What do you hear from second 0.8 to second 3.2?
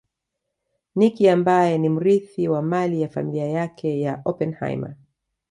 Nicky ambaye ni mrithi wa mali ya